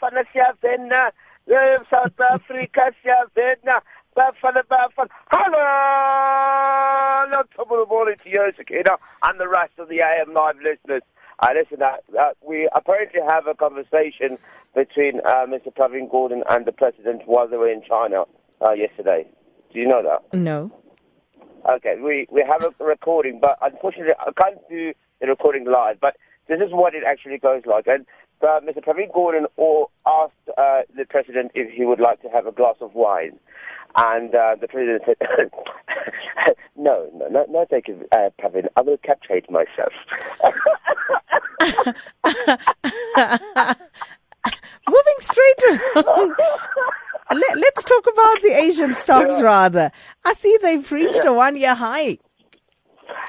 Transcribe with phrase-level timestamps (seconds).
[0.00, 1.12] bafana siyavena
[1.46, 3.80] eh, south africa siyavena
[4.16, 5.58] bafana bafana hello
[7.56, 11.02] top of the morning to you sakina and the rest of the am live listeners
[11.40, 14.38] uh, listen uh, uh, we apparently have a conversation
[14.74, 18.24] between uh, mr pravin gordhan and the president while they were in china
[18.64, 19.26] uh, yesterday
[19.72, 20.70] do you know that No.
[21.68, 25.98] Okay, we, we have a recording, but unfortunately I can't do the recording live.
[26.00, 26.16] But
[26.48, 27.86] this is what it actually goes like.
[27.86, 28.06] And
[28.42, 28.82] uh, Mr.
[28.84, 32.76] Pravin Gordhan or asked uh, the president if he would like to have a glass
[32.80, 33.38] of wine,
[33.96, 35.16] and uh, the president said,
[36.76, 38.66] "No, no, no, no, thank you, uh, Pravin.
[38.76, 39.92] I will capture myself."
[44.88, 46.34] Moving straight along.
[47.30, 49.92] Let, let's talk about the Asian stocks rather.
[50.24, 52.16] I see they've reached a one year high.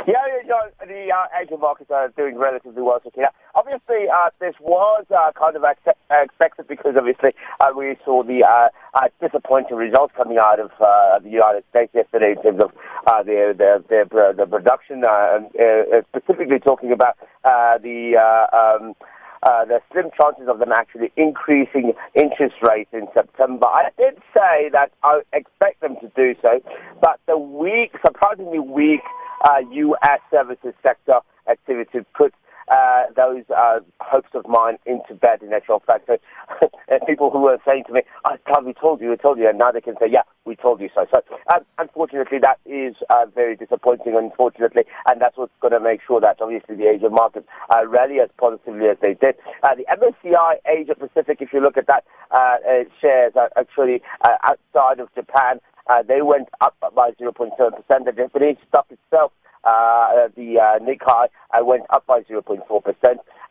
[0.09, 0.41] Yeah, yeah,
[0.81, 2.99] yeah, the uh, Asian markets are doing relatively well.
[3.03, 3.29] So, yeah.
[3.53, 8.43] Obviously, uh, this was uh, kind of accept- expected because obviously uh, we saw the
[8.43, 12.71] uh, uh, disappointing results coming out of uh, the United States yesterday in terms of
[13.05, 18.17] uh, their, their, their, uh, the production, uh, uh, uh, specifically talking about uh, the
[18.17, 18.95] uh, um,
[19.43, 23.67] uh, the slim chances of them actually increasing interest rates in September.
[23.67, 26.59] I did say that I expect them to do so,
[26.99, 28.99] but the weak, surprisingly weak
[29.43, 30.19] uh, U.S.
[30.31, 32.33] services sector activity put
[32.69, 36.07] uh, those uh, hopes of mine into bed in actual fact.
[36.07, 36.17] So,
[36.87, 39.49] and people who were saying to me, I thought we told you, we told you,
[39.49, 41.05] and now they can say, yeah, we told you so.
[41.13, 41.21] So,
[41.53, 46.21] um, unfortunately, that is uh, very disappointing, unfortunately, and that's what's going to make sure
[46.21, 49.35] that obviously the Asian markets uh, rally as positively as they did.
[49.63, 54.01] Uh, the MSCI Asia Pacific, if you look at that, uh, uh, shares are actually
[54.21, 55.59] uh, outside of Japan.
[55.89, 57.51] Uh, they went up by 0.7%.
[57.57, 59.31] The Japanese stock itself
[59.63, 62.61] uh, the uh, Nikkei uh, went up by 0.4%.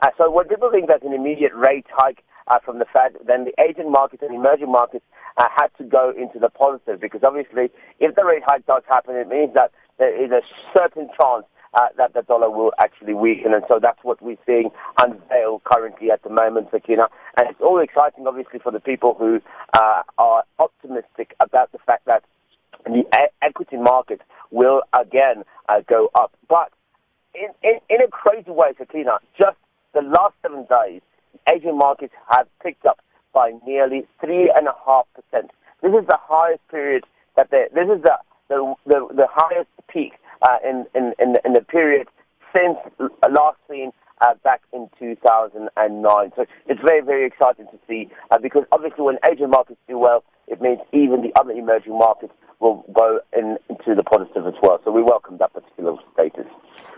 [0.00, 3.44] Uh, so when people think there's an immediate rate hike uh, from the Fed, then
[3.44, 5.04] the Asian markets and emerging markets
[5.36, 9.16] uh, had to go into the positive because obviously if the rate hike does happen,
[9.16, 10.40] it means that there is a
[10.76, 11.44] certain chance
[11.78, 16.10] uh, that the dollar will actually weaken, and so that's what we're seeing unveil currently
[16.10, 17.06] at the moment, Sakina.
[17.36, 19.40] And it's all exciting, obviously, for the people who
[19.74, 22.24] uh, are optimistic about the fact that
[22.84, 26.32] the e- equity market will again uh, go up.
[26.48, 26.72] But
[27.34, 29.56] in, in, in a crazy way, Sakina, just
[29.94, 31.02] the last seven days,
[31.52, 32.98] Asian markets have picked up
[33.32, 35.52] by nearly three and a half percent.
[35.80, 37.04] This is the highest period
[37.36, 38.18] that they, this is the
[38.48, 40.14] the, the, the highest peak
[40.64, 42.08] in, in, in, the, in the period
[42.56, 42.78] since
[43.28, 43.92] last seen
[44.26, 46.32] uh, back in 2009.
[46.36, 50.24] So it's very, very exciting to see uh, because obviously when Asian markets do well,
[50.46, 54.80] it means even the other emerging markets will go in, into the positive as well.
[54.84, 56.46] So we welcome that particular status.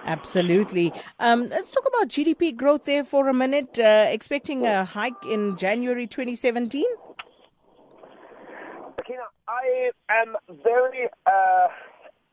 [0.05, 0.93] Absolutely.
[1.19, 3.79] Um, let's talk about GDP growth there for a minute.
[3.79, 6.85] Uh, expecting a hike in January 2017?
[8.97, 11.69] Sakina, I am very, uh,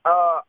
[0.06, 0.40] uh,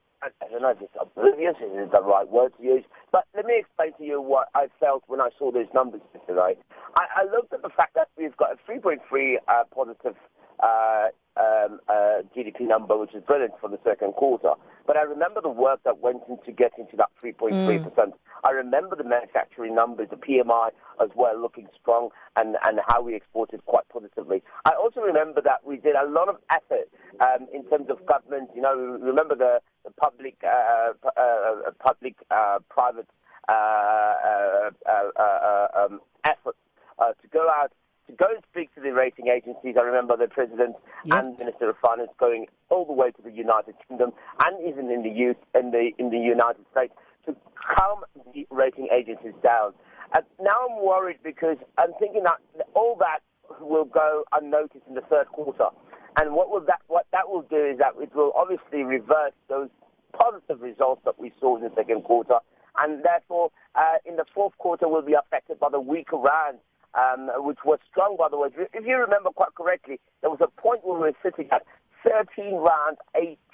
[0.41, 3.47] I I don't know if it's oblivious, is the right word to use, but let
[3.47, 6.57] me explain to you what I felt when I saw those numbers today.
[6.97, 10.17] I, I looked at the fact that we've got a 3.3 uh, positive
[10.63, 11.07] uh,
[11.39, 14.55] um, uh, GDP number, which is brilliant for the second quarter.
[14.87, 18.13] But I remember the work that went into getting to that 3.3%.
[18.45, 23.15] I remember the manufacturing numbers, the PMI as well, looking strong, and, and how we
[23.15, 24.43] exported quite positively.
[24.65, 26.89] I also remember that we did a lot of effort
[27.21, 28.51] um, in terms of government.
[28.55, 29.61] You know, remember the
[30.01, 33.09] public, uh, uh, uh, public, uh, private
[33.49, 36.59] uh, uh, uh, uh, um, efforts
[36.99, 37.73] uh, to go out
[38.07, 39.77] to go and speak to the rating agencies.
[39.79, 41.19] I remember the President Yep.
[41.25, 44.13] and Minister of Finance going all the way to the United Kingdom
[44.45, 46.95] and even in the U- in the in the United States
[47.27, 47.37] to
[47.77, 48.05] calm
[48.35, 49.73] the rating agencies down.
[50.15, 52.39] And now I'm worried because I'm thinking that
[52.75, 53.21] all that
[53.61, 55.69] will go unnoticed in the third quarter.
[56.19, 59.69] And what will that what that will do is that it will obviously reverse those
[60.13, 62.39] positive results that we saw in the second quarter,
[62.79, 66.59] and therefore uh, in the fourth quarter will be affected by the weaker rand
[66.95, 68.49] um, which was strong, by the way.
[68.73, 71.63] If you remember quite correctly, there was a point where we were sitting at
[72.05, 72.97] 13 rand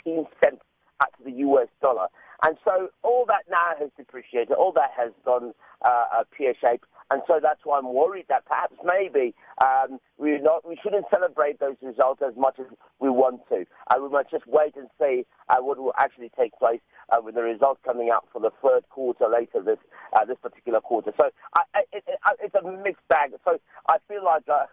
[0.07, 0.63] 18 cents
[1.03, 2.09] at the US dollar.
[2.43, 5.55] And so all that now has depreciated, all that has gone
[5.85, 6.85] uh, uh, pear-shaped.
[7.11, 11.61] And so that's why I'm worried that perhaps maybe um, we not we shouldn't celebrate
[11.61, 12.67] those results as much as
[12.99, 13.67] we want to.
[13.89, 16.81] Uh, we might just wait and see uh, what will actually take place
[17.13, 19.79] uh, with the results coming out for the third quarter later this
[20.15, 21.13] uh, this particular quarter.
[21.21, 23.33] So I, I, it, it, it's a mixed bag.
[23.45, 23.59] So
[23.89, 24.65] I feel like uh,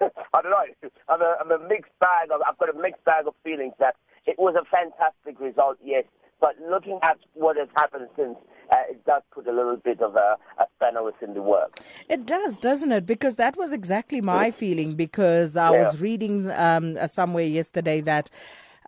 [0.34, 0.90] I don't know.
[1.08, 2.28] I'm a, I'm a mixed bag.
[2.30, 3.96] Of, I've got a mixed bag of feelings that
[4.28, 6.04] it was a fantastic result, yes.
[6.40, 8.36] But looking at what has happened since,
[8.70, 11.80] uh, it does put a little bit of a, a spanner in the work.
[12.08, 13.06] It does, doesn't it?
[13.06, 14.94] Because that was exactly my feeling.
[14.94, 15.82] Because I Yeah.
[15.82, 18.30] was reading um, uh, somewhere yesterday that.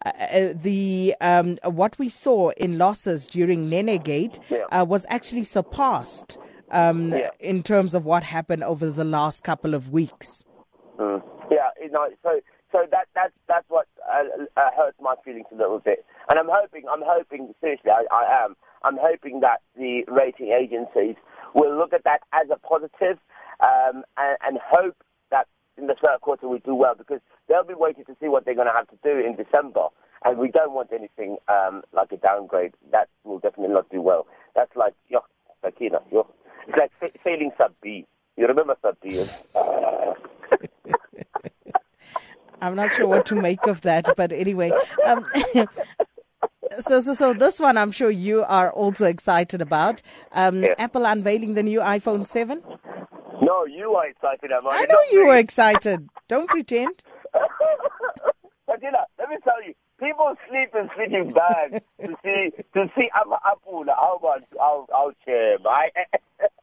[0.03, 4.65] Uh, uh, the um, what we saw in losses during Nenegate Yeah.
[4.73, 6.39] uh, was actually surpassed
[6.71, 7.29] um, Yeah.
[7.39, 10.43] in terms of what happened over the last couple of weeks.
[10.99, 11.23] Mm.
[11.51, 12.31] Yeah, you know, so
[12.73, 16.49] so that that's that's what uh, uh, hurts my feelings a little bit, and I'm
[16.51, 21.17] hoping, I'm hoping seriously, I, I am, I'm hoping that the rating agencies
[21.55, 23.19] will look at that as a positive,
[23.61, 24.97] um, and, and hope
[25.31, 25.47] that
[25.77, 28.55] in the third quarter we do well because they'll be waiting to see what they're
[28.55, 29.87] going to have to do in December,
[30.25, 32.75] and we don't want anything um, like a downgrade.
[32.93, 34.27] That will definitely not do well.
[34.55, 35.21] That's like, yo,
[35.79, 36.27] you yo,
[36.69, 38.07] it's like fa- failing sub B.
[38.37, 39.11] You remember sub B?
[39.11, 39.31] is-
[42.61, 44.71] I'm not sure what to make of that, but anyway.
[45.07, 45.27] Um,
[46.87, 50.03] so, so, so this one I'm sure you are also excited about.
[50.33, 50.75] Um, Yeah.
[50.79, 52.63] Apple unveiling the new iPhone 7.
[53.43, 54.71] No, you are excited, am I?
[54.83, 56.09] I know you were excited.
[56.29, 57.03] Don't pretend.
[58.67, 58.81] But
[59.19, 63.85] let me tell you, people sleep in sleeping bags to see to see I'm Apple
[63.89, 65.93] how much out out here, right?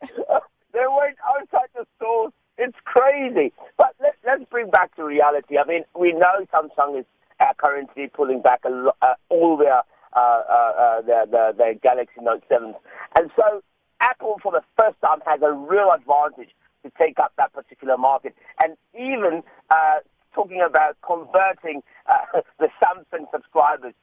[0.02, 2.32] they went outside the stores.
[2.58, 3.52] It's crazy.
[3.78, 3.94] But
[4.28, 5.58] let's bring back to reality.
[5.58, 7.06] I mean, we know Samsung is
[7.40, 9.82] uh, currently pulling back a lo- uh, all their
[10.16, 12.76] uh, uh, uh, their, their their Galaxy Note 7s,
[13.16, 13.62] and so
[14.02, 16.50] Apple, for the first time, has a real advantage
[16.84, 20.00] to take up that particular market, and even uh,
[20.34, 21.82] talking about converting
[22.60, 23.94] the Samsung subscribers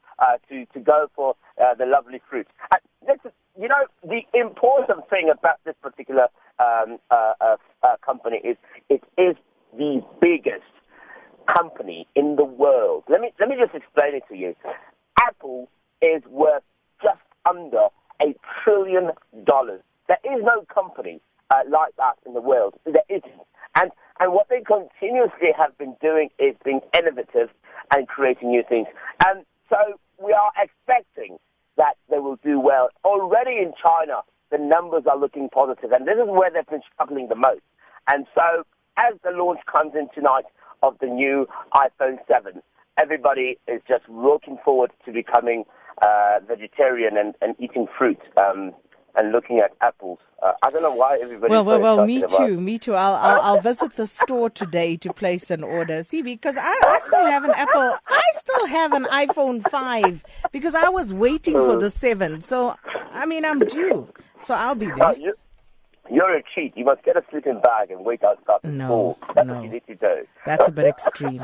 [0.48, 2.46] to to go for the lovely fruit.
[3.56, 6.26] You know, the important thing about this particular
[6.58, 6.98] um,
[8.04, 8.56] company is
[8.88, 9.36] it is
[10.24, 10.64] biggest
[11.54, 13.04] company in the world.
[13.08, 14.54] Let me let me just explain it to you.
[15.20, 15.68] Apple
[16.00, 16.62] is worth
[17.02, 17.88] just under
[18.22, 19.10] a trillion
[19.44, 19.82] dollars.
[20.08, 22.74] There is no company uh, like that in the world.
[22.84, 23.44] There isn't.
[23.76, 23.90] And
[24.20, 27.50] and what they continuously have been doing is being innovative
[27.94, 28.86] and creating new things.
[29.26, 29.76] And so
[30.24, 31.36] we are expecting
[31.76, 32.88] that they will do well.
[33.04, 37.28] Already in China, the numbers are looking positive, and this is where they've been struggling
[37.28, 37.62] the most.
[38.08, 38.62] And so,
[38.96, 40.44] as the launch comes in tonight
[40.82, 42.62] of the new iPhone 7,
[43.00, 45.64] everybody is just looking forward to becoming
[46.02, 48.72] uh, vegetarian and, and eating fruit um,
[49.16, 50.18] and looking at apples.
[50.42, 51.50] Uh, I don't know why everybody.
[51.50, 52.94] Well, well, well, me too, me too.
[52.94, 56.02] I'll, I'll, I'll visit the store today to place an order.
[56.02, 60.74] See, because I, I still have an Apple, I still have an iPhone 5 because
[60.74, 62.40] I was waiting for the 7.
[62.42, 62.76] So,
[63.12, 64.08] I mean, I'm due.
[64.40, 65.16] So I'll be Uh, there.
[65.18, 65.34] you,
[66.28, 66.76] you're a cheat.
[66.76, 69.16] You must get a sleeping bag and wait outside the No, store.
[69.34, 69.54] That's no.
[69.54, 70.26] what you need to do.
[70.46, 71.42] That's a bit extreme.